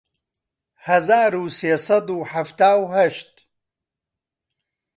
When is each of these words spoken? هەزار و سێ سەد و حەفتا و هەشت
هەزار 0.87 1.33
و 1.37 1.45
سێ 1.57 1.73
سەد 1.85 2.07
و 2.17 2.27
حەفتا 2.31 2.71
و 2.79 2.83
هەشت 2.95 3.31